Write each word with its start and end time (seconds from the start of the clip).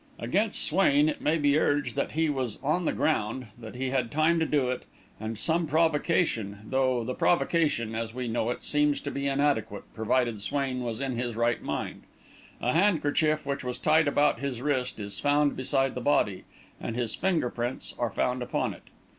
"Against 0.17 0.65
Swain 0.65 1.07
it 1.07 1.21
may 1.21 1.37
be 1.37 1.59
urged 1.59 1.95
that 1.95 2.13
he 2.13 2.27
was 2.27 2.57
on 2.63 2.85
the 2.85 2.91
ground, 2.91 3.49
that 3.55 3.75
he 3.75 3.91
had 3.91 4.11
time 4.11 4.39
to 4.39 4.47
do 4.47 4.71
it, 4.71 4.85
and 5.19 5.37
some 5.37 5.67
provocation, 5.67 6.57
though 6.67 7.03
the 7.03 7.13
provocation, 7.13 7.93
as 7.93 8.11
we 8.11 8.27
know 8.27 8.49
it, 8.49 8.63
seems 8.63 8.99
to 9.01 9.11
be 9.11 9.27
inadequate, 9.27 9.83
provided 9.93 10.41
Swain 10.41 10.81
was 10.81 10.99
in 10.99 11.17
his 11.19 11.35
right 11.35 11.61
mind; 11.61 12.01
a 12.61 12.73
handkerchief 12.73 13.45
which 13.45 13.63
was 13.63 13.77
tied 13.77 14.07
about 14.07 14.39
his 14.39 14.59
wrist 14.59 14.99
is 14.99 15.19
found 15.19 15.55
beside 15.55 15.93
the 15.93 16.01
body, 16.01 16.45
and 16.79 16.95
his 16.95 17.13
finger 17.13 17.51
prints 17.51 17.93
are 17.99 18.09
found 18.09 18.41
upon 18.41 18.73
it. 18.73 18.87